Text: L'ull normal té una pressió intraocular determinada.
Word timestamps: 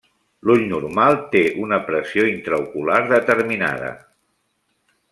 L'ull 0.47 0.63
normal 0.71 1.17
té 1.35 1.43
una 1.67 1.79
pressió 1.91 2.25
intraocular 2.31 2.99
determinada. 3.15 3.93